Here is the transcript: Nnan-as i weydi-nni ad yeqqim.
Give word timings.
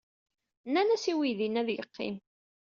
Nnan-as 0.67 1.05
i 1.11 1.13
weydi-nni 1.17 1.59
ad 1.61 1.69
yeqqim. 1.71 2.15